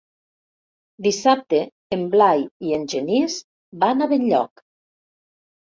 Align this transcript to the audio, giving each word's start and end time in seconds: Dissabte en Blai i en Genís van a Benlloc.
Dissabte 1.07 1.59
en 1.97 2.07
Blai 2.15 2.43
i 2.71 2.75
en 2.79 2.87
Genís 2.95 3.39
van 3.85 4.03
a 4.03 4.09
Benlloc. 4.15 4.65